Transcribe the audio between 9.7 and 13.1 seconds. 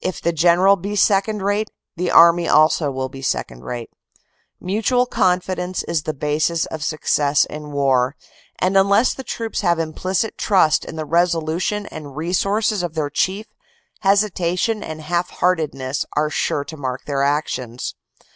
implicit trust in the resolution and resources of their